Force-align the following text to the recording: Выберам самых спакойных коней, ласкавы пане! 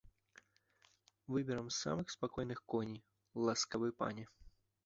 Выберам 1.33 1.69
самых 1.83 2.09
спакойных 2.15 2.65
коней, 2.71 3.05
ласкавы 3.45 3.91
пане! 3.99 4.25